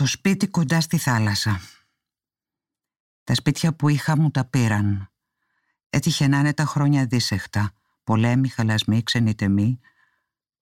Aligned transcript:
Το 0.00 0.06
σπίτι 0.06 0.48
κοντά 0.48 0.80
στη 0.80 0.98
θάλασσα. 0.98 1.60
Τα 3.24 3.34
σπίτια 3.34 3.74
που 3.74 3.88
είχα 3.88 4.18
μου 4.18 4.30
τα 4.30 4.44
πήραν. 4.44 5.10
Έτυχε 5.90 6.26
να 6.26 6.38
είναι 6.38 6.54
τα 6.54 6.64
χρόνια 6.64 7.06
δίσεχτα. 7.06 7.72
Πολέμοι, 8.04 8.48
χαλασμοί, 8.48 9.02
ξενιτεμοί. 9.02 9.80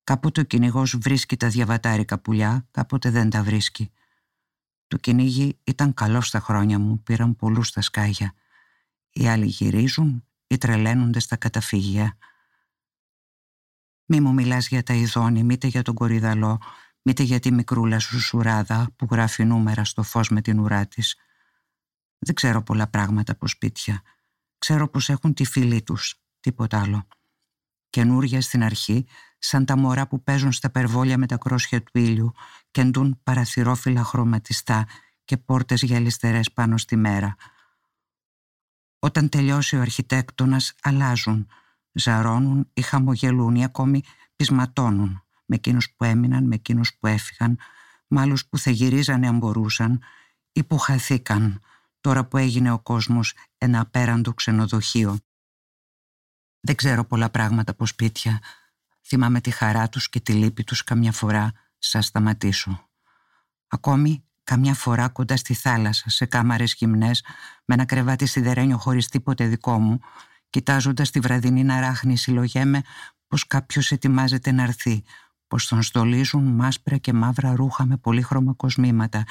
Κάποτε 0.05 0.41
ο 0.41 0.45
κυνηγός 0.45 0.97
βρίσκει 0.97 1.37
τα 1.37 1.49
διαβατάρικα 1.49 2.19
πουλιά, 2.19 2.67
κάποτε 2.71 3.11
δεν 3.11 3.31
τα 3.31 3.43
βρίσκει. 3.43 3.93
Το 4.87 4.97
κυνήγι 4.97 5.59
ήταν 5.65 5.95
καλό 5.95 6.21
στα 6.21 6.41
χρόνια 6.41 6.79
μου, 6.79 7.03
πήραν 7.03 7.37
πολλούς 7.37 7.69
στα 7.69 7.81
σκάγια. 7.81 8.35
Οι 9.11 9.29
άλλοι 9.29 9.47
γυρίζουν 9.47 10.25
ή 10.47 10.59
τρελαίνονται 10.59 11.21
στα 11.21 11.37
καταφύγια. 11.37 12.17
Μη 14.05 14.21
μου 14.21 14.33
μιλάς 14.33 14.69
για 14.69 14.83
τα 14.83 14.95
ειδόνη, 14.95 15.43
μήτε 15.43 15.67
για 15.67 15.83
τον 15.83 15.95
κορυδαλό, 15.95 16.61
μήτε 17.03 17.23
για 17.23 17.41
τη 17.41 17.53
μικρούλα 17.53 17.99
σου 17.99 18.21
σουράδα 18.21 18.91
που 18.97 19.09
γράφει 19.11 19.45
νούμερα 19.45 19.85
στο 19.85 20.03
φως 20.03 20.29
με 20.29 20.41
την 20.41 20.59
ουρά 20.59 20.87
της. 20.87 21.17
Δεν 22.19 22.35
ξέρω 22.35 22.63
πολλά 22.63 22.89
πράγματα 22.89 23.33
από 23.33 23.47
σπίτια. 23.47 24.03
Ξέρω 24.59 24.89
πως 24.89 25.09
έχουν 25.09 25.35
τη 25.35 25.45
φίλη 25.45 25.83
τους, 25.83 26.23
τίποτα 26.41 26.81
άλλο. 26.81 27.07
Καινούρια 27.91 28.41
στην 28.41 28.63
αρχή, 28.63 29.07
σαν 29.39 29.65
τα 29.65 29.77
μωρά 29.77 30.09
που 30.09 30.23
παίζουν 30.23 30.53
στα 30.53 30.71
περβόλια 30.71 31.19
με 31.19 31.27
τα 31.27 31.37
κρόσια 31.37 31.83
του 31.83 31.99
ήλιου 31.99 32.33
και 32.71 32.81
εντούν 32.81 33.21
παραθυρόφυλλα 33.23 34.05
χρωματιστά 34.05 34.87
και 35.25 35.37
πόρτες 35.37 35.83
γυαλιστερές 35.83 36.53
πάνω 36.53 36.77
στη 36.77 36.97
μέρα. 36.97 37.37
Όταν 38.99 39.29
τελειώσει 39.29 39.77
ο 39.77 39.81
αρχιτέκτονας 39.81 40.75
αλλάζουν, 40.83 41.49
ζαρώνουν 41.93 42.71
ή 42.73 42.83
χαμογελούν 42.83 43.55
ή 43.55 43.65
ακόμη 43.65 44.03
πεισματώνουν 44.37 45.23
με 45.49 45.57
εκείνους 45.57 45.95
που 45.97 46.05
έμειναν, 46.05 46.45
με 46.45 46.55
εκείνους 46.55 46.97
που 46.99 47.07
έφυγαν, 47.07 47.59
με 48.07 48.21
άλλους 48.21 48.47
που 48.47 48.59
θα 48.59 48.71
γυρίζανε 48.71 49.29
αν 49.29 49.39
μπορούσαν 49.39 50.03
ή 50.53 50.65
που 50.65 50.79
χαθήκαν 50.79 51.61
τώρα 52.01 52.25
που 52.25 52.37
έγινε 52.37 52.71
ο 52.71 52.79
κόσμος 52.79 53.35
ένα 53.59 53.81
απέραντο 53.81 54.35
ξενοδοχείο. 54.35 55.19
Δεν 56.61 56.75
ξέρω 56.75 57.05
πολλά 57.05 57.31
πράγματα 57.31 57.71
από 57.71 57.87
σπίτια. 57.87 58.41
Θυμάμαι 59.07 59.41
τη 59.41 59.51
χαρά 59.51 59.89
τους 59.89 60.09
και 60.09 60.21
τη 60.21 60.33
λύπη 60.33 60.65
τους 60.65 60.85
καμιά 60.85 61.13
φορά 61.13 61.53
σας 61.79 62.07
σταματήσω. 62.07 62.89
Ακόμη 63.69 64.25
καμιά 64.45 64.75
φορά 64.75 65.09
κοντά 65.09 65.37
στη 65.37 65.55
θάλασσα, 65.55 66.11
σε 66.11 66.27
κάμαρες 66.27 66.75
γυμνές, 66.75 67.25
με 67.65 67.75
ένα 67.75 67.85
κρεβάτι 67.85 68.27
σιδερένιο 68.27 68.79
χωρίς 68.79 69.09
τίποτε 69.09 69.47
δικό 69.47 69.79
μου, 69.79 70.01
κοιτάζοντας 70.51 71.11
τη 71.11 71.21
βραδινή 71.21 71.65
να 71.65 71.81
ράχνει 71.81 72.17
συλλογέμαι 72.17 72.83
πως 73.27 73.47
κάποιος 73.47 73.91
ετοιμάζεται 73.91 74.53
να 74.53 74.63
έρθει, 74.63 75.05
πως 75.49 75.67
τον 75.67 75.83
στολίζουν 75.83 76.45
μάσπρα 76.45 76.97
και 76.97 77.13
μαύρα 77.13 77.55
ρούχα 77.55 77.87
με 77.87 77.97
πολύχρωμα 77.97 78.53
κοσμήματα 78.53 79.25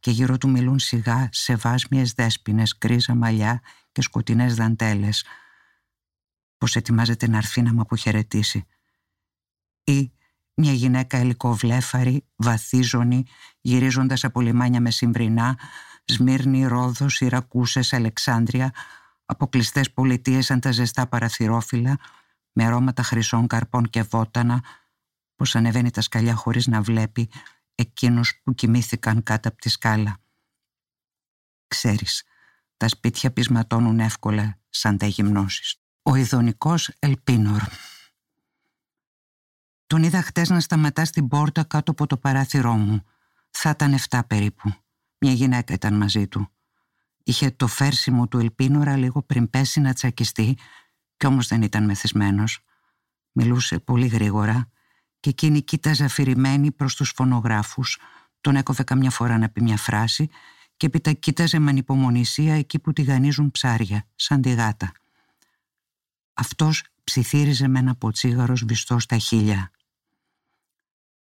και 0.00 0.10
γύρω 0.10 0.38
του 0.38 0.50
μιλούν 0.50 0.78
σιγά 0.78 1.28
σε 1.32 1.56
βάσμιες 1.56 2.12
δέσποινες, 2.12 2.76
γκρίζα 2.78 3.14
μαλλιά 3.14 3.60
και 3.92 4.02
σκοτεινές 4.02 4.54
δαντέλες, 4.54 5.24
πως 6.58 6.76
ετοιμάζεται 6.76 7.28
να 7.28 7.36
έρθει 7.36 7.62
να 7.62 7.72
με 7.72 7.80
αποχαιρετήσει. 7.80 8.66
Ή 9.84 10.12
μια 10.54 10.72
γυναίκα 10.72 11.16
ελικοβλέφαρη, 11.16 12.26
βαθίζονη, 12.36 13.24
γυρίζοντας 13.60 14.24
από 14.24 14.40
λιμάνια 14.40 14.80
με 14.80 14.90
συμβρινά, 14.90 15.58
Σμύρνη, 16.04 16.64
Ρόδος, 16.66 17.20
Ιρακούσες, 17.20 17.92
Αλεξάνδρεια, 17.92 18.74
αποκλειστές 19.24 19.92
πολιτείες 19.92 20.46
σαν 20.46 20.60
τα 20.60 20.70
ζεστά 20.70 21.06
παραθυρόφυλλα, 21.06 21.98
με 22.52 22.64
αρώματα 22.64 23.02
χρυσών 23.02 23.46
καρπών 23.46 23.90
και 23.90 24.02
βότανα, 24.02 24.62
πως 25.42 25.56
ανεβαίνει 25.56 25.90
τα 25.90 26.00
σκαλιά 26.00 26.34
χωρίς 26.34 26.66
να 26.66 26.82
βλέπει 26.82 27.30
εκείνους 27.74 28.40
που 28.42 28.54
κοιμήθηκαν 28.54 29.22
κάτω 29.22 29.48
από 29.48 29.58
τη 29.58 29.68
σκάλα. 29.68 30.18
Ξέρεις, 31.66 32.24
τα 32.76 32.88
σπίτια 32.88 33.32
πεισματώνουν 33.32 34.00
εύκολα 34.00 34.58
σαν 34.68 34.98
τα 34.98 35.06
γυμνώσεις. 35.06 35.82
Ο 36.02 36.14
ειδονικός 36.14 36.90
Ελπίνορ. 36.98 37.62
Τον 39.86 40.02
είδα 40.02 40.22
χτες 40.22 40.48
να 40.48 40.60
σταματά 40.60 41.04
στην 41.04 41.28
πόρτα 41.28 41.64
κάτω 41.64 41.90
από 41.90 42.06
το 42.06 42.16
παράθυρό 42.16 42.72
μου. 42.72 43.04
Θα 43.50 43.70
ήταν 43.70 43.98
7 44.08 44.20
περίπου. 44.26 44.72
Μια 45.18 45.32
γυναίκα 45.32 45.74
ήταν 45.74 45.94
μαζί 45.94 46.28
του. 46.28 46.50
Είχε 47.22 47.50
το 47.50 47.66
φέρσιμο 47.66 48.28
του 48.28 48.38
Ελπίνορα 48.38 48.96
λίγο 48.96 49.22
πριν 49.22 49.50
πέσει 49.50 49.80
να 49.80 49.92
τσακιστεί 49.92 50.58
κι 51.16 51.26
όμως 51.26 51.48
δεν 51.48 51.62
ήταν 51.62 51.84
μεθυσμένος. 51.84 52.64
Μιλούσε 53.32 53.78
πολύ 53.78 54.06
γρήγορα 54.06 54.71
και 55.22 55.30
εκείνη 55.30 55.62
κοίταζε 55.62 56.04
αφηρημένη 56.04 56.70
προς 56.70 56.94
τους 56.94 57.12
φωνογράφους. 57.16 57.98
Τον 58.40 58.56
έκοβε 58.56 58.82
καμιά 58.82 59.10
φορά 59.10 59.38
να 59.38 59.48
πει 59.48 59.62
μια 59.62 59.76
φράση 59.76 60.28
και 60.76 60.86
έπειτα 60.86 61.12
κοίταζε 61.12 61.58
με 61.58 61.70
ανυπομονησία 61.70 62.54
εκεί 62.54 62.78
που 62.78 62.92
τηγανίζουν 62.92 63.50
ψάρια, 63.50 64.06
σαν 64.14 64.42
τη 64.42 64.50
γάτα. 64.50 64.92
Αυτός 66.32 66.84
ψιθύριζε 67.04 67.68
με 67.68 67.78
ένα 67.78 67.94
ποτσίγαρος 67.94 68.58
σβηστό 68.58 68.98
στα 68.98 69.18
χείλια. 69.18 69.70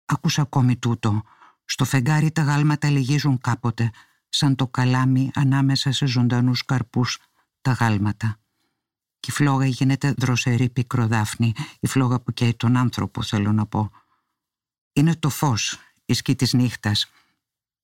Άκουσα 0.05 0.43
ακόμη 0.43 0.77
τούτο. 0.77 1.23
Στο 1.65 1.85
φεγγάρι 1.85 2.31
τα 2.31 2.43
γάλματα 2.43 2.91
λυγίζουν 2.91 3.41
κάποτε, 3.41 3.91
σαν 4.29 4.55
το 4.55 4.69
καλάμι 4.69 5.31
ανάμεσα 5.35 5.93
σε 5.93 6.07
ζωντανούς 6.07 6.65
καρπούς 6.65 7.19
τα 7.61 7.73
γάλματα. 7.73 8.40
Και 9.21 9.31
η 9.31 9.33
φλόγα 9.33 9.67
γίνεται 9.67 10.15
δροσερή 10.17 10.69
πικροδάφνη, 10.69 11.53
η 11.81 11.87
φλόγα 11.87 12.21
που 12.21 12.33
καίει 12.33 12.55
τον 12.55 12.77
άνθρωπο 12.77 13.23
θέλω 13.23 13.53
να 13.53 13.67
πω. 13.67 13.91
Είναι 14.93 15.17
το 15.17 15.29
φως, 15.29 15.79
η 16.05 16.15
σκή 16.15 16.35
της 16.35 16.53
νύχτας. 16.53 17.11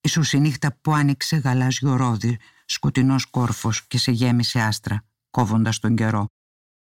Ίσως 0.00 0.32
η 0.32 0.38
νύχτα 0.38 0.78
που 0.80 0.94
άνοιξε 0.94 1.36
γαλάζιο 1.36 1.96
ρόδι, 1.96 2.38
σκοτεινός 2.64 3.24
κόρφος 3.24 3.86
και 3.86 3.98
σε 3.98 4.10
γέμισε 4.10 4.60
άστρα, 4.60 5.04
κόβοντας 5.30 5.78
τον 5.78 5.96
καιρό. 5.96 6.26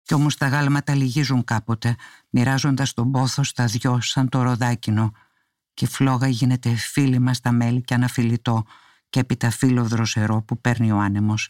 Κι 0.02 0.13
όμως 0.13 0.38
τα 0.38 0.47
γάλματα 0.47 0.96
λυγίζουν 0.96 1.44
κάποτε, 1.44 1.96
μοιράζοντας 2.30 2.94
τον 2.94 3.12
πόθο 3.12 3.44
στα 3.44 3.66
δυο 3.66 4.02
σαν 4.02 4.30
το 4.30 4.42
ροδάκινο 4.42 5.12
και 5.74 5.86
η 5.86 5.88
φλόγα 5.88 6.28
γίνεται 6.28 6.75
φίλημα 6.75 7.34
στα 7.34 7.52
μέλη 7.52 7.81
και 7.81 7.94
αναφιλητό 7.94 8.66
και 9.09 9.19
έπειτα 9.19 9.50
φύλλο 9.50 9.84
δροσερό 9.84 10.42
που 10.42 10.62
παίρνει 10.62 10.92
ο 10.92 10.97
άνεμος. 10.97 11.50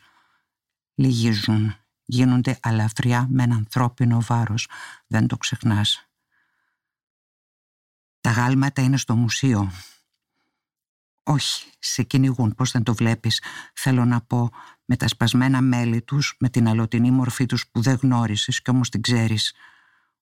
Λυγίζουν, 0.96 1.76
γίνονται 2.06 2.60
αλαφριά 2.62 3.28
με 3.30 3.44
ένα 3.44 3.56
ανθρώπινο 3.56 4.22
βάρος, 4.22 4.68
δεν 5.08 5.28
το 5.28 5.38
ξεχνάς. 5.38 6.08
Τα 8.22 8.32
γάλματα 8.32 8.82
είναι 8.82 8.98
στο 8.98 9.16
μουσείο. 9.16 9.72
Όχι, 11.24 11.72
σε 11.80 12.04
κυνηγούν, 12.04 12.56
πώς 12.56 12.72
δεν 12.72 12.84
το 12.84 12.94
βλέπεις; 12.94 13.42
Θέλω 13.74 14.06
να 14.06 14.22
πω, 14.22 14.52
με 14.86 14.96
τα 14.96 15.08
σπασμένα 15.08 15.62
μέλη 15.62 16.02
τους, 16.02 16.36
με 16.40 16.50
την 16.50 16.68
αλωτινή 16.68 17.12
μορφή 17.12 17.46
τους 17.46 17.68
που 17.68 17.82
δεν 17.82 18.00
γνώρισες 18.02 18.62
και 18.62 18.70
όμως 18.70 18.90
την 18.90 19.02
ξέρεις. 19.02 19.54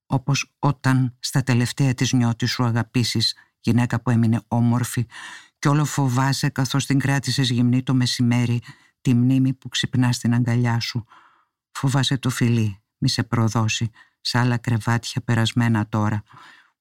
Όπως 0.06 0.54
όταν 0.60 1.16
στα 1.20 1.44
τελευταία 1.44 1.94
της 1.94 2.14
νιώτης 2.14 2.52
σου 2.52 2.64
αγαπήσεις 2.64 3.36
γυναίκα 3.60 4.02
που 4.02 4.10
έμεινε 4.10 4.42
όμορφη 4.48 5.06
και 5.60 5.68
όλο 5.68 5.86
φοβάσαι 5.86 6.50
καθώς 6.50 6.86
την 6.86 7.00
κράτησες 7.00 7.50
γυμνή 7.50 7.84
το 7.84 7.94
μεσημέρι 7.94 8.62
τη 9.02 9.14
μνήμη 9.14 9.54
που 9.54 9.70
ξυπνάς 9.70 10.16
στην 10.16 10.34
αγκαλιά 10.34 10.80
σου. 10.80 11.06
Φοβάσαι 11.72 12.18
το 12.18 12.30
φιλί, 12.30 12.82
μη 12.98 13.10
σε 13.10 13.24
προδώσει 13.24 13.92
σε 14.22 14.38
άλλα 14.38 14.58
κρεβάτια 14.58 15.22
περασμένα 15.22 15.88
τώρα. 15.88 16.24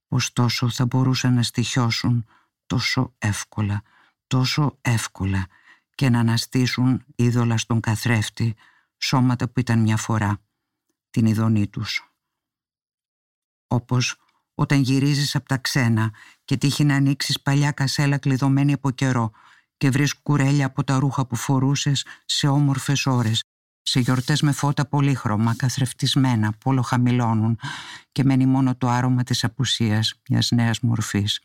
Πως 0.09 0.33
τόσο 0.33 0.71
θα 0.71 0.87
μπορούσαν 0.87 1.34
να 1.34 1.43
στοιχιώσουν 1.43 2.27
τόσο 2.67 3.15
εύκολα, 3.19 3.83
τόσο 4.27 4.78
εύκολα 4.81 5.47
και 5.95 6.11
να 6.11 6.19
αναστήσουν 6.19 7.05
είδωλα 7.15 7.59
στον 7.59 7.81
καθρέφτη 7.81 8.56
σώματα 8.97 9.49
που 9.49 9.61
ήταν 9.61 9.78
μια 9.78 9.97
φορά 9.97 10.41
την 11.11 11.27
ειδονή 11.27 11.69
τους. 11.69 12.15
Όπως 13.67 14.17
όταν 14.55 14.81
γυρίζεις 14.81 15.34
από 15.34 15.49
τα 15.49 15.57
ξένα 15.57 16.15
και 16.45 16.57
τύχει 16.57 16.84
να 16.84 16.95
ανοίξεις 16.95 17.41
παλιά 17.41 17.71
κασέλα 17.71 18.19
κλειδωμένη 18.19 18.72
από 18.72 18.91
καιρό 18.91 19.31
και 19.77 19.91
βρεις 19.91 20.15
κουρέλια 20.15 20.67
από 20.67 20.84
τα 20.84 20.99
ρούχα 20.99 21.27
που 21.27 21.36
φορούσες 21.36 22.07
σε 22.25 22.48
όμορφες 22.48 23.07
ώρες, 23.07 23.45
σε 23.91 24.01
γιορτές 24.01 24.42
με 24.42 24.53
φώτα 24.53 24.87
πολύχρωμα, 24.87 25.54
καθρεφτισμένα, 25.57 26.53
που 26.59 26.83
χαμηλώνουν 26.83 27.59
και 28.13 28.25
μένει 28.25 28.47
μόνο 28.47 28.77
το 28.77 28.89
άρωμα 28.89 29.22
της 29.22 29.45
απουσίας 29.45 30.21
μιας 30.28 30.51
νέας 30.51 30.81
μορφής. 30.81 31.41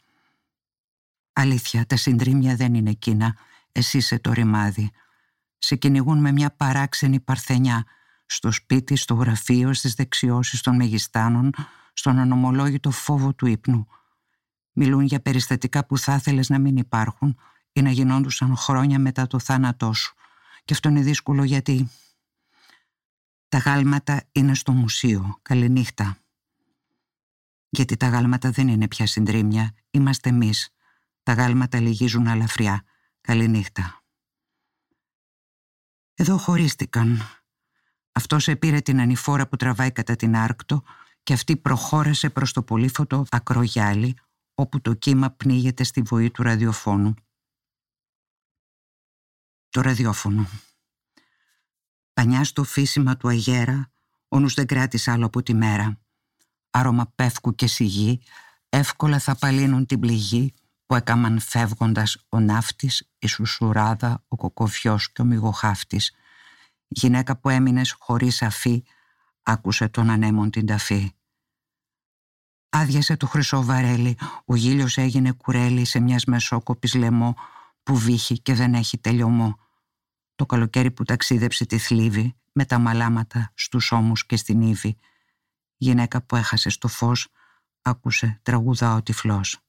Αλήθεια, 1.33 1.85
τα 1.85 1.95
συντρίμια 1.95 2.55
δεν 2.55 2.73
είναι 2.73 2.89
εκείνα, 2.89 3.35
εσύ 3.71 3.97
είσαι 3.97 4.19
το 4.19 4.31
ρημάδι. 4.31 4.91
Σε 5.57 5.75
κυνηγούν 5.75 6.19
με 6.19 6.31
μια 6.31 6.51
παράξενη 6.51 7.19
παρθενιά, 7.19 7.83
στο 8.25 8.51
σπίτι, 8.51 8.95
στο 8.95 9.13
γραφείο, 9.13 9.73
στις 9.73 9.93
δεξιώσεις 9.93 10.61
των 10.61 10.75
μεγιστάνων, 10.75 11.53
στον 11.93 12.19
ανομολόγητο 12.19 12.91
φόβο 12.91 13.33
του 13.33 13.45
ύπνου. 13.45 13.87
Μιλούν 14.71 15.01
για 15.05 15.19
περιστατικά 15.19 15.85
που 15.85 15.97
θα 15.97 16.15
ήθελες 16.15 16.49
να 16.49 16.59
μην 16.59 16.77
υπάρχουν 16.77 17.37
ή 17.71 17.81
να 17.81 17.89
γινόντουσαν 17.89 18.55
χρόνια 18.55 18.99
μετά 18.99 19.27
το 19.27 19.39
θάνατό 19.39 19.93
σου. 19.93 20.15
Και 20.65 20.73
αυτό 20.73 20.89
είναι 20.89 21.01
δύσκολο 21.01 21.43
γιατί 21.43 21.89
τα 23.55 23.61
γάλματα 23.61 24.23
είναι 24.31 24.55
στο 24.55 24.71
μουσείο. 24.71 25.39
Καληνύχτα. 25.41 26.17
Γιατί 27.69 27.97
τα 27.97 28.07
γάλματα 28.07 28.51
δεν 28.51 28.67
είναι 28.67 28.87
πια 28.87 29.07
συντρίμια. 29.07 29.73
Είμαστε 29.91 30.29
εμείς. 30.29 30.69
Τα 31.23 31.33
γάλματα 31.33 31.79
λυγίζουν 31.79 32.27
αλαφριά. 32.27 32.83
Καληνύχτα. 33.21 34.03
Εδώ 36.13 36.37
χωρίστηκαν. 36.37 37.21
Αυτός 38.11 38.47
επήρε 38.47 38.81
την 38.81 38.99
ανηφόρα 38.99 39.47
που 39.47 39.55
τραβάει 39.55 39.91
κατά 39.91 40.15
την 40.15 40.35
άρκτο 40.35 40.83
και 41.23 41.33
αυτή 41.33 41.57
προχώρασε 41.57 42.29
προς 42.29 42.53
το 42.53 42.63
πολύφωτο 42.63 43.25
ακρογιάλι 43.29 44.17
όπου 44.55 44.81
το 44.81 44.93
κύμα 44.93 45.31
πνίγεται 45.31 45.83
στη 45.83 46.01
βοή 46.01 46.31
του 46.31 46.43
ραδιοφώνου. 46.43 47.13
Το 49.69 49.81
ραδιόφωνο. 49.81 50.47
Πανιά 52.15 52.43
στο 52.43 52.63
φύσιμα 52.63 53.17
του 53.17 53.27
αγέρα, 53.27 53.91
ο 54.27 54.39
νους 54.39 54.53
δεν 54.53 54.65
κράτησε 54.65 55.11
άλλο 55.11 55.25
από 55.25 55.43
τη 55.43 55.53
μέρα. 55.53 55.99
Άρωμα 56.69 57.11
πεύκου 57.15 57.55
και 57.55 57.67
σιγή, 57.67 58.21
εύκολα 58.69 59.19
θα 59.19 59.35
παλύνουν 59.35 59.85
την 59.85 59.99
πληγή 59.99 60.53
που 60.85 60.95
έκαμαν 60.95 61.39
φεύγοντας 61.39 62.25
ο 62.29 62.39
ναύτης, 62.39 63.09
η 63.19 63.27
σουσουράδα, 63.27 64.23
ο 64.27 64.35
κοκοφιός 64.35 65.11
και 65.11 65.21
ο 65.21 65.25
μυγοχάφτης. 65.25 66.13
Γυναίκα 66.87 67.37
που 67.37 67.49
έμεινες 67.49 67.95
χωρίς 67.99 68.41
αφή, 68.41 68.83
άκουσε 69.43 69.87
τον 69.87 70.09
ανέμον 70.09 70.49
την 70.49 70.65
ταφή. 70.65 71.15
Άδειασε 72.69 73.17
το 73.17 73.27
χρυσό 73.27 73.63
βαρέλι, 73.63 74.17
ο 74.45 74.55
γήλιος 74.55 74.97
έγινε 74.97 75.31
κουρέλι 75.31 75.85
σε 75.85 75.99
μιας 75.99 76.25
μεσόκοπης 76.25 76.93
λαιμό 76.93 77.35
που 77.83 77.97
βύχει 77.97 78.39
και 78.39 78.53
δεν 78.53 78.73
έχει 78.73 78.97
τελειωμό. 78.97 79.59
Το 80.35 80.45
καλοκαίρι 80.45 80.91
που 80.91 81.03
ταξίδεψε 81.03 81.65
τη 81.65 81.77
θλίβη 81.77 82.35
με 82.51 82.65
τα 82.65 82.79
μαλάματα 82.79 83.51
στους 83.53 83.91
ώμους 83.91 84.25
και 84.25 84.35
στην 84.35 84.61
ύβη. 84.61 84.97
Γυναίκα 85.77 86.21
που 86.21 86.35
έχασε 86.35 86.69
στο 86.69 86.87
φως, 86.87 87.27
άκουσε 87.81 88.39
τραγουδά 88.43 88.95
ο 88.95 89.01
τυφλός. 89.01 89.59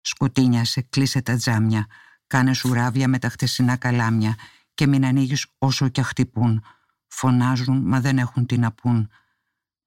Σκοτίνιασε, 0.00 0.80
κλείσε 0.80 1.22
τα 1.22 1.36
τζάμια, 1.36 1.86
κάνε 2.26 2.54
σουράβια 2.54 3.08
με 3.08 3.18
τα 3.18 3.28
χτεσινά 3.28 3.76
καλάμια 3.76 4.34
και 4.74 4.86
μην 4.86 5.04
ανοίγεις 5.04 5.46
όσο 5.58 5.88
κι 5.88 6.02
χτυπούν. 6.02 6.64
Φωνάζουν 7.06 7.82
μα 7.86 8.00
δεν 8.00 8.18
έχουν 8.18 8.46
τι 8.46 8.58
να 8.58 8.72
πούν. 8.72 9.10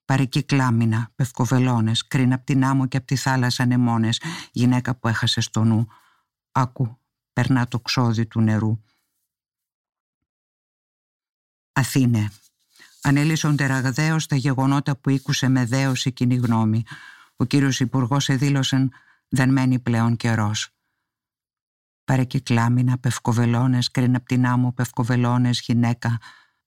Παρική 0.05 0.43
κλάμινα, 0.43 1.11
πευκοβελώνες, 1.15 2.07
κρίνα 2.07 2.35
απ' 2.35 2.43
την 2.43 2.65
άμμο 2.65 2.87
και 2.87 2.97
απ' 2.97 3.05
τη 3.05 3.15
θάλασσα 3.15 3.65
νεμόνες, 3.65 4.21
γυναίκα 4.51 4.95
που 4.95 5.07
έχασε 5.07 5.41
στο 5.41 5.63
νου. 5.63 5.87
Άκου, 6.51 6.97
περνά 7.33 7.67
το 7.67 7.79
ξόδι 7.79 8.25
του 8.25 8.41
νερού. 8.41 8.81
Αθήνε. 11.77 12.31
Ανελίσσονται 13.01 13.65
ραγδαίως 13.65 14.25
τα 14.25 14.35
γεγονότα 14.35 14.97
που 14.97 15.09
ήκουσε 15.09 15.47
με 15.47 15.65
δέωση 15.65 16.11
κοινή 16.11 16.35
γνώμη. 16.35 16.83
Ο 17.35 17.45
κύριος 17.45 17.79
Υπουργός 17.79 18.29
εδήλωσεν 18.29 18.91
δεν 19.27 19.51
μένει 19.51 19.79
πλέον 19.79 20.15
καιρός. 20.15 20.69
Παρεκυκλάμινα, 22.03 22.97
πευκοβελώνες, 22.97 23.91
κρίνα 23.91 24.17
απ' 24.17 24.25
την 24.25 24.45
άμμο, 24.45 24.71
πευκοβελώνες, 24.71 25.61
γυναίκα, 25.61 26.19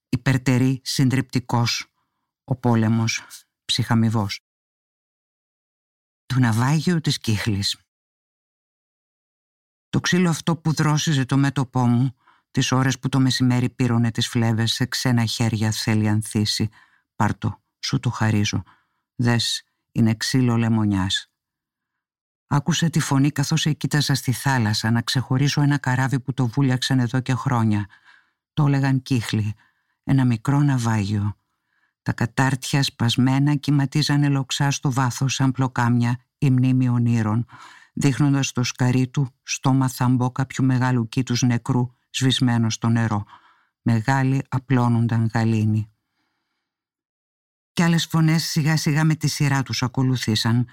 υπερτερή, 0.09 0.81
συντριπτικός, 0.85 1.95
ο 2.45 2.57
πόλεμος, 2.57 3.27
ψυχαμιβός. 3.65 4.41
Του 6.27 6.41
ναυάγιου 6.41 7.01
της 7.01 7.19
κύχλης. 7.19 7.77
Το 9.89 10.01
ξύλο 10.01 10.29
αυτό 10.29 10.57
που 10.57 10.73
δρόσιζε 10.73 11.25
το 11.25 11.37
μέτωπό 11.37 11.87
μου, 11.87 12.15
τις 12.51 12.73
ώρες 12.73 12.99
που 12.99 13.09
το 13.09 13.21
μεσημέρι 13.21 13.71
πήρωνε 13.71 14.11
τις 14.11 14.29
φλέβες 14.29 14.73
σε 14.73 14.85
ξένα 14.85 15.25
χέρια 15.25 15.71
θέλει 15.71 16.09
ανθίσει. 16.09 16.69
Πάρτο, 17.17 17.63
σου 17.79 18.01
το 18.01 18.11
χαρίζω. 18.11 18.63
Δες, 19.15 19.65
είναι 19.93 20.15
ξύλο 20.15 20.57
λεμονιάς. 20.57 21.31
Άκουσα 22.47 22.91
τη 22.91 23.01
φωνή 23.01 23.31
καθώς 23.31 23.67
κοίταζα 23.77 24.15
στη 24.15 24.33
θάλασσα 24.33 24.91
να 24.91 25.03
ξεχωρίσω 25.03 25.63
ένα 25.63 25.79
καράβι 25.79 26.21
που 26.21 26.35
το 26.35 26.47
βούλιαξαν 26.47 26.99
εδώ 26.99 27.21
και 27.21 27.35
χρόνια. 27.35 27.87
Το 28.53 28.67
έλεγαν 28.67 29.03
κύχλι, 29.03 29.55
ένα 30.05 30.25
μικρό 30.25 30.61
ναυάγιο. 30.61 31.37
Τα 32.03 32.13
κατάρτια 32.13 32.83
σπασμένα 32.83 33.55
κυματίζανε 33.55 34.29
λοξά 34.29 34.71
στο 34.71 34.93
βάθος 34.93 35.35
σαν 35.35 35.53
πλοκάμια 35.53 36.19
ή 36.39 36.51
μνήμη 36.51 36.89
ονείρων, 36.89 37.47
δείχνοντας 37.93 38.53
το 38.53 38.63
σκαρί 38.63 39.09
του 39.09 39.35
στόμα 39.43 39.89
θαμπό 39.89 40.31
κάποιου 40.31 40.65
μεγάλου 40.65 41.09
κήτους 41.09 41.43
νεκρού 41.43 41.91
σβησμένο 42.11 42.71
στο 42.71 42.89
νερό. 42.89 43.25
Μεγάλοι 43.83 44.43
απλώνονταν 44.49 45.31
γαλήνοι. 45.35 45.91
Κι 47.73 47.83
άλλες 47.83 48.07
φωνές 48.07 48.45
σιγά 48.45 48.77
σιγά 48.77 49.05
με 49.05 49.15
τη 49.15 49.29
σειρά 49.29 49.63
τους 49.63 49.83
ακολουθήσαν 49.83 50.67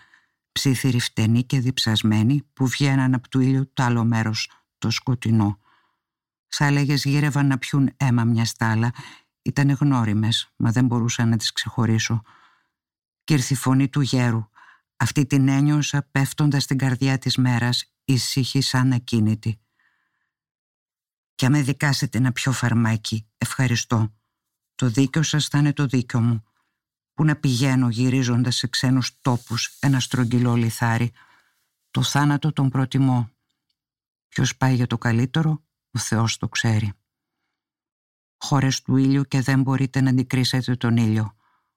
ψήθυροι 0.51 0.99
φτενοί 0.99 1.43
και 1.43 1.59
διψασμένοι 1.59 2.43
που 2.53 2.67
βγαίναν 2.67 3.13
από 3.13 3.29
του 3.29 3.39
ήλιου 3.39 3.73
το 3.73 3.83
άλλο 3.83 4.05
μέρος, 4.05 4.51
το 4.77 4.89
σκοτεινό. 4.89 5.59
Θα 6.47 6.65
έλεγε 6.65 6.93
γύρευαν 6.93 7.47
να 7.47 7.57
πιούν 7.57 7.93
αίμα 7.97 8.23
μια 8.23 8.45
στάλα. 8.45 8.93
Ήτανε 9.41 9.73
γνώριμες, 9.79 10.53
μα 10.55 10.71
δεν 10.71 10.85
μπορούσα 10.85 11.25
να 11.25 11.37
τις 11.37 11.51
ξεχωρίσω. 11.51 12.21
Κι 13.23 13.33
ήρθε 13.33 13.53
η 13.53 13.57
φωνή 13.57 13.89
του 13.89 14.01
γέρου. 14.01 14.49
Αυτή 14.97 15.25
την 15.25 15.47
ένιωσα 15.47 16.07
πέφτοντας 16.11 16.63
στην 16.63 16.77
καρδιά 16.77 17.17
της 17.17 17.37
μέρας, 17.37 17.93
ησύχη 18.05 18.61
σαν 18.61 18.91
ακίνητη. 18.91 19.59
«Κι 21.37 21.45
αν 21.45 21.51
με 21.51 21.61
δικάσετε 21.61 22.19
να 22.19 22.31
πιω 22.31 22.51
φαρμάκι, 22.51 23.27
ευχαριστώ. 23.37 24.13
Το 24.75 24.89
δίκιο 24.89 25.23
σας 25.23 25.47
θα 25.47 25.57
είναι 25.57 25.73
το 25.73 25.85
δίκιο 25.85 26.19
μου 26.21 26.43
που 27.13 27.23
να 27.23 27.35
πηγαίνω 27.35 27.89
γυρίζοντας 27.89 28.55
σε 28.55 28.67
ξένους 28.67 29.21
τόπους 29.21 29.77
ένα 29.79 29.99
στρογγυλό 29.99 30.55
λιθάρι. 30.55 31.11
Το 31.91 32.03
θάνατο 32.03 32.53
τον 32.53 32.69
προτιμώ. 32.69 33.29
Ποιος 34.27 34.57
πάει 34.57 34.75
για 34.75 34.87
το 34.87 34.97
καλύτερο, 34.97 35.63
ο 35.91 35.99
Θεός 35.99 36.37
το 36.37 36.49
ξέρει. 36.49 36.93
Χώρες 38.37 38.81
του 38.81 38.95
ήλιου 38.95 39.23
και 39.23 39.41
δεν 39.41 39.61
μπορείτε 39.61 40.01
να 40.01 40.09
αντικρίσετε 40.09 40.75
τον 40.75 40.97
ήλιο. 40.97 41.35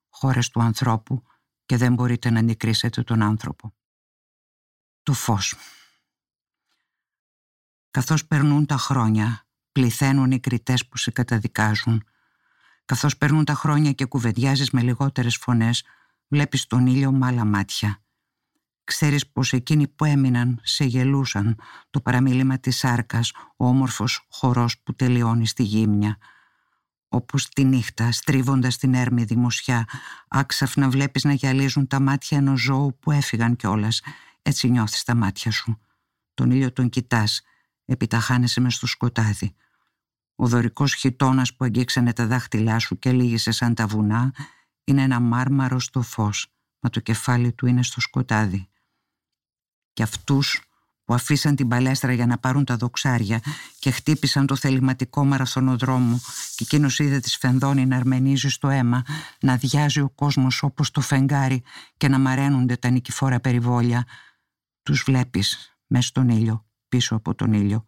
Χώρες 0.08 0.48
του 0.48 0.60
ανθρώπου 0.60 1.22
και 1.66 1.76
δεν 1.76 1.94
μπορείτε 1.94 2.30
να 2.30 2.40
αντικρίσετε 2.40 3.02
τον 3.02 3.22
άνθρωπο. 3.22 3.74
Το 5.02 5.12
φως. 5.12 5.54
Καθώς 7.90 8.26
περνούν 8.26 8.66
τα 8.66 8.76
χρόνια, 8.76 9.44
πληθαίνουν 9.72 10.30
οι 10.30 10.40
κριτές 10.40 10.86
που 10.86 10.96
σε 10.96 11.10
καταδικάζουν 11.10 12.04
Καθώς 12.90 13.16
περνούν 13.16 13.44
τα 13.44 13.54
χρόνια 13.54 13.92
και 13.92 14.04
κουβεντιάζεις 14.04 14.70
με 14.70 14.82
λιγότερες 14.82 15.36
φωνές, 15.36 15.84
βλέπεις 16.28 16.66
τον 16.66 16.86
ήλιο 16.86 17.12
με 17.12 17.26
άλλα 17.26 17.44
μάτια. 17.44 18.02
Ξέρεις 18.84 19.30
πως 19.30 19.52
εκείνοι 19.52 19.88
που 19.88 20.04
έμειναν 20.04 20.60
σε 20.62 20.84
γελούσαν 20.84 21.56
το 21.90 22.00
παραμίλημα 22.00 22.58
της 22.58 22.76
σάρκας, 22.76 23.32
ο 23.56 23.66
όμορφος 23.66 24.26
χορός 24.30 24.78
που 24.78 24.94
τελειώνει 24.94 25.46
στη 25.46 25.62
γύμνια. 25.62 26.16
Όπως 27.08 27.48
τη 27.48 27.64
νύχτα, 27.64 28.12
στρίβοντας 28.12 28.76
την 28.76 28.94
έρμη 28.94 29.24
δημοσιά, 29.24 29.84
άξαφνα 30.28 30.88
βλέπεις 30.88 31.24
να 31.24 31.32
γυαλίζουν 31.32 31.86
τα 31.86 32.00
μάτια 32.00 32.38
ενός 32.38 32.60
ζώου 32.60 32.98
που 33.00 33.10
έφυγαν 33.10 33.56
κιόλας. 33.56 34.02
Έτσι 34.42 34.70
νιώθεις 34.70 35.02
τα 35.02 35.14
μάτια 35.14 35.50
σου. 35.50 35.80
Τον 36.34 36.50
ήλιο 36.50 36.72
τον 36.72 36.88
κοιτάς, 36.88 37.42
επιταχάνεσαι 37.92 38.60
μες 38.60 38.74
στο 38.74 38.86
σκοτάδι. 38.86 39.54
Ο 40.34 40.46
δωρικός 40.46 40.94
χιτώνας 40.94 41.54
που 41.54 41.64
αγγίξανε 41.64 42.12
τα 42.12 42.26
δάχτυλά 42.26 42.78
σου 42.78 42.98
και 42.98 43.12
λύγησε 43.12 43.50
σαν 43.50 43.74
τα 43.74 43.86
βουνά 43.86 44.32
είναι 44.84 45.02
ένα 45.02 45.20
μάρμαρο 45.20 45.78
στο 45.78 46.02
φως, 46.02 46.52
μα 46.80 46.90
το 46.90 47.00
κεφάλι 47.00 47.52
του 47.52 47.66
είναι 47.66 47.82
στο 47.82 48.00
σκοτάδι. 48.00 48.68
Και 49.92 50.02
αυτούς 50.02 50.64
που 51.04 51.14
αφήσαν 51.14 51.56
την 51.56 51.68
παλέστρα 51.68 52.12
για 52.12 52.26
να 52.26 52.38
πάρουν 52.38 52.64
τα 52.64 52.76
δοξάρια 52.76 53.40
και 53.78 53.90
χτύπησαν 53.90 54.46
το 54.46 54.56
θεληματικό 54.56 55.24
μαραθωνοδρόμο 55.24 56.20
και 56.54 56.64
εκείνος 56.64 56.98
είδε 56.98 57.20
τη 57.20 57.30
σφενδόνη 57.30 57.86
να 57.86 57.96
αρμενίζει 57.96 58.48
στο 58.48 58.68
αίμα, 58.68 59.04
να 59.40 59.56
διάζει 59.56 60.00
ο 60.00 60.10
κόσμος 60.10 60.62
όπως 60.62 60.90
το 60.90 61.00
φεγγάρι 61.00 61.62
και 61.96 62.08
να 62.08 62.18
μαραίνονται 62.18 62.76
τα 62.76 62.90
νικηφόρα 62.90 63.40
περιβόλια. 63.40 64.06
Τους 64.82 65.02
βλέπεις 65.02 65.76
μέσα 65.86 66.06
στον 66.06 66.28
ήλιο, 66.28 66.69
πίσω 66.90 67.16
από 67.16 67.34
τον 67.34 67.52
ήλιο 67.52 67.84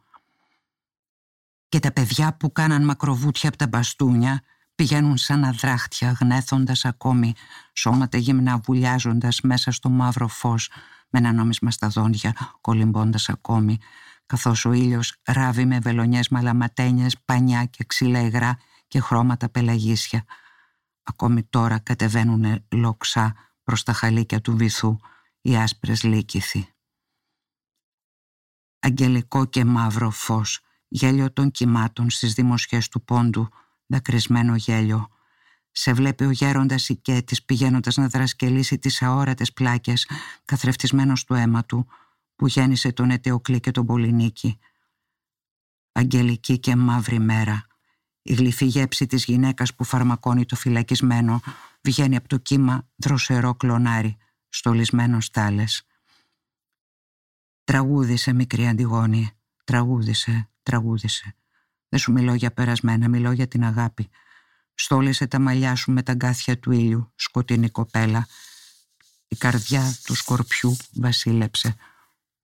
και 1.69 1.81
τα 1.81 1.93
παιδιά 1.93 2.37
που 2.37 2.53
κάναν 2.53 2.85
μακροβούτια 2.85 3.49
από 3.49 3.59
τα 3.59 3.67
μπαστούνια 3.67 4.43
πηγαίνουν 4.75 5.17
σαν 5.17 5.45
αδράχτια 5.45 6.17
γνέθοντας 6.21 6.85
ακόμη 6.85 7.35
σώματα 7.73 8.19
γυμνά 8.19 8.59
βουλιάζοντας 8.59 9.41
μέσα 9.41 9.71
στο 9.71 9.89
μαύρο 9.89 10.29
φως 10.29 10.71
με 11.09 11.19
ένα 11.19 11.33
νόμισμα 11.33 11.71
στα 11.71 11.89
δόντια 11.89 12.35
κολυμπώντας 12.61 13.29
ακόμη 13.29 13.79
καθώς 14.33 14.65
ο 14.65 14.73
ήλιος 14.73 15.21
ράβει 15.25 15.65
με 15.65 15.79
βελονιές 15.79 16.29
μαλαματένιες, 16.29 17.17
πανιά 17.25 17.65
και 17.65 17.85
ξύλα 17.85 18.21
υγρά 18.21 18.59
και 18.89 19.01
χρώματα 19.01 19.49
πελαγίσια. 19.49 20.25
Ακόμη 21.03 21.43
τώρα 21.43 21.79
κατεβαίνουν 21.79 22.65
λοξά 22.71 23.35
προς 23.63 23.83
τα 23.83 23.93
χαλίκια 23.93 24.41
του 24.41 24.57
βυθού 24.57 24.99
οι 25.41 25.57
άσπρες 25.57 26.03
λύκηθοι. 26.03 26.69
Αγγελικό 28.85 29.45
και 29.47 29.65
μαύρο 29.65 30.11
φως 30.11 30.61
γέλιο 30.89 31.33
των 31.33 31.51
κυμάτων 31.51 32.11
στις 32.11 32.35
δημοσιές 32.35 32.89
του 32.89 33.05
πόντου, 33.05 33.49
δακρυσμένο 33.87 34.57
γέλιο. 34.57 35.09
Σε 35.71 35.93
βλέπει 35.93 36.25
ο 36.25 36.31
γέροντας 36.31 36.89
οικέτης 36.89 37.43
πηγαίνοντας 37.43 37.97
να 37.97 38.09
δρασκελίσει 38.09 38.79
τις 38.79 39.03
αόρατες 39.03 39.53
πλάκες, 39.53 40.09
καθρεφτισμένος 40.45 41.25
του 41.25 41.35
αίμα 41.35 41.65
του, 41.65 41.87
που 42.37 42.47
γέννησε 42.47 42.93
τον 42.93 43.11
Ετεοκλή 43.11 43.61
και 43.61 43.71
τον 43.71 43.87
Πολυνίκη. 43.87 44.59
Αγγελική 45.93 46.59
και 46.59 46.77
μαύρη 46.77 47.19
μέρα. 47.19 47.67
Η 48.23 48.35
γλυφή 48.35 48.67
γέψη 48.67 49.07
της 49.07 49.25
γυναίκας 49.25 49.75
που 49.75 49.85
φαρμακώνει 49.85 50.45
το 50.45 50.57
φυλακισμένο 50.57 51.41
βγαίνει 51.83 52.17
από 52.17 52.29
το 52.29 52.37
κύμα 52.37 52.89
δροσερό 52.97 53.55
κλονάρι, 53.55 54.17
στολισμένος 54.49 55.25
στάλες. 55.25 55.87
Τραγούδισε 57.65 58.33
μικρή 58.33 58.69
Αντιγόνη, 58.69 59.31
τραγούδισε, 59.65 60.49
τραγούδισε. 60.63 61.35
Δεν 61.89 61.99
σου 62.01 62.13
μιλώ 62.13 62.35
για 62.35 62.53
περασμένα, 62.53 63.09
μιλώ 63.09 63.33
για 63.33 63.49
την 63.49 63.65
αγάπη. 63.65 64.11
Στόλισε 64.75 65.27
τα 65.27 65.39
μαλλιά 65.39 65.75
σου 65.75 65.93
με 65.93 66.03
τα 66.03 66.15
γκάθια 66.15 66.59
του 66.59 66.73
ήλιου, 66.73 67.13
σκοτεινή 67.15 67.69
κοπέλα. 67.69 68.27
Η 69.29 69.37
καρδιά 69.37 69.97
του 70.05 70.15
σκορπιού 70.15 70.77
βασίλεψε. 70.95 71.77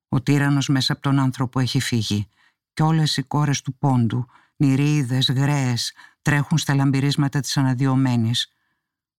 Ο 0.09 0.21
τύρανος 0.21 0.69
μέσα 0.69 0.93
από 0.93 1.03
τον 1.03 1.19
άνθρωπο 1.19 1.61
έχει 1.61 1.81
φύγει. 1.81 2.29
Κι 2.73 2.83
όλες 2.83 3.17
οι 3.17 3.23
κόρες 3.23 3.63
του 3.63 3.79
πόντου, 3.79 4.27
νηρίδες, 4.57 5.31
γραίες, 5.31 5.93
τρέχουν 6.23 6.59
στα 6.59 6.75
λαμπυρίσματα 6.75 7.41
της 7.41 7.57
αναδιωμένης. 7.57 8.53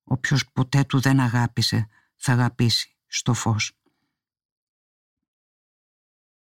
Όποιος 0.04 0.52
ποτέ 0.52 0.84
του 0.84 1.00
δεν 1.00 1.20
αγάπησε, 1.20 1.88
θα 2.16 2.32
αγαπήσει 2.32 2.96
στο 3.08 3.34
φως 3.34 3.79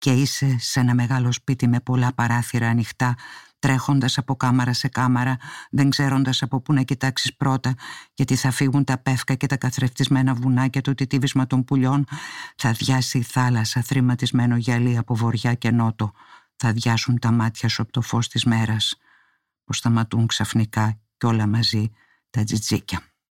και 0.05 0.11
είσαι 0.11 0.55
σε 0.59 0.79
ένα 0.79 0.93
μεγάλο 0.93 1.31
σπίτι 1.31 1.67
με 1.67 1.79
πολλά 1.79 2.13
παράθυρα 2.13 2.67
ανοιχτά, 2.67 3.15
τρέχοντας 3.59 4.17
από 4.17 4.35
κάμαρα 4.35 4.73
σε 4.73 4.87
κάμαρα, 4.87 5.37
δεν 5.71 5.89
ξέροντας 5.89 6.41
από 6.41 6.61
πού 6.61 6.73
να 6.73 6.81
κοιτάξεις 6.81 7.35
πρώτα, 7.35 7.73
γιατί 8.13 8.35
θα 8.35 8.51
φύγουν 8.51 8.83
τα 8.83 8.97
πεύκα 8.97 9.35
και 9.35 9.47
τα 9.47 9.57
καθρεφτισμένα 9.57 10.33
βουνά 10.33 10.69
το 10.69 10.93
τιτίβισμα 10.93 11.47
των 11.47 11.63
πουλιών, 11.63 12.05
θα 12.55 12.71
διάσει 12.71 13.17
η 13.17 13.21
θάλασσα 13.21 13.81
θρηματισμένο 13.81 14.57
γυαλί 14.57 14.97
από 14.97 15.15
βοριά 15.15 15.53
και 15.53 15.71
νότο, 15.71 16.11
θα 16.55 16.71
διάσουν 16.71 17.19
τα 17.19 17.31
μάτια 17.31 17.69
σου 17.69 17.81
από 17.81 17.91
το 17.91 18.01
φως 18.01 18.27
της 18.27 18.43
μέρας, 18.43 18.97
πως 19.63 19.77
σταματούν 19.77 20.27
ξαφνικά 20.27 20.99
κι 21.17 21.25
όλα 21.25 21.47
μαζί 21.47 21.91
τα 22.29 22.43
τζιτζίκια. 22.43 23.14